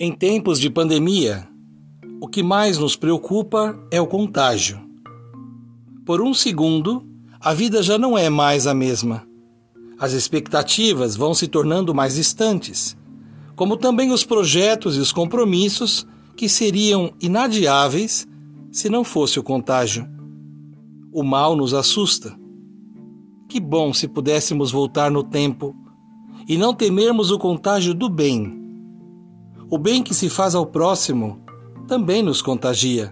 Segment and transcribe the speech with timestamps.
[0.00, 1.48] Em tempos de pandemia,
[2.20, 4.80] o que mais nos preocupa é o contágio.
[6.06, 7.04] Por um segundo,
[7.40, 9.26] a vida já não é mais a mesma.
[9.98, 12.96] As expectativas vão se tornando mais distantes,
[13.56, 18.24] como também os projetos e os compromissos que seriam inadiáveis
[18.70, 20.08] se não fosse o contágio.
[21.12, 22.38] O mal nos assusta.
[23.48, 25.74] Que bom se pudéssemos voltar no tempo
[26.48, 28.57] e não temermos o contágio do bem
[29.70, 31.42] o bem que se faz ao próximo
[31.86, 33.10] também nos contagia.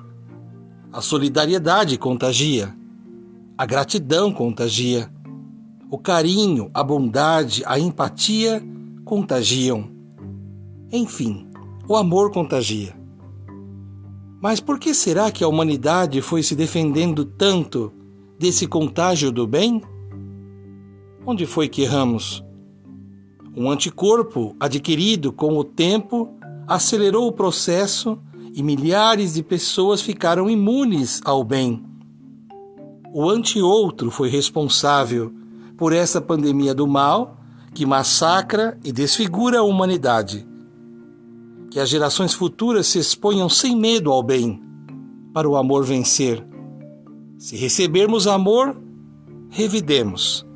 [0.91, 2.74] A solidariedade contagia.
[3.59, 5.10] A gratidão contagia.
[5.91, 8.62] O carinho, a bondade, a empatia
[9.05, 9.91] contagiam.
[10.91, 11.46] Enfim,
[11.87, 12.96] o amor contagia.
[14.41, 17.93] Mas por que será que a humanidade foi se defendendo tanto
[18.38, 19.82] desse contágio do bem?
[21.27, 22.43] Onde foi que erramos?
[23.54, 26.35] Um anticorpo adquirido com o tempo
[26.66, 28.18] acelerou o processo
[28.54, 31.84] e milhares de pessoas ficaram imunes ao bem.
[33.12, 35.32] O anti-outro foi responsável
[35.76, 37.38] por essa pandemia do mal
[37.74, 40.46] que massacra e desfigura a humanidade.
[41.70, 44.62] Que as gerações futuras se exponham sem medo ao bem,
[45.34, 46.42] para o amor vencer.
[47.38, 48.80] Se recebermos amor,
[49.51, 50.46] revidemos.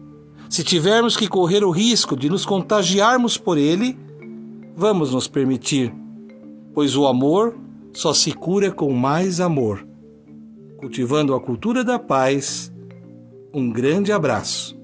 [0.48, 3.98] Se tivermos que correr o risco de nos contagiarmos por ele,
[4.74, 6.00] vamos nos permitir
[6.75, 7.57] pois o amor
[7.93, 9.87] só se cura com mais amor.
[10.79, 12.73] Cultivando a cultura da paz,
[13.53, 14.80] um grande abraço.